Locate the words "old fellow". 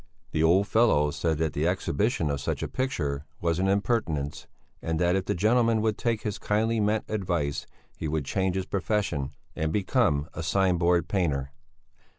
0.41-1.11